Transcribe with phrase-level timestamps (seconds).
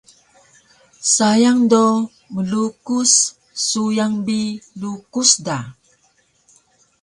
[1.13, 1.85] Sayang do
[2.33, 3.13] mlukus
[3.67, 4.41] suyang bi
[4.81, 5.57] lukus da